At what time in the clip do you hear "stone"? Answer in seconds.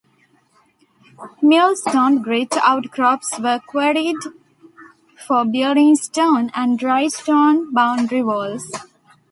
5.95-6.49, 7.07-7.71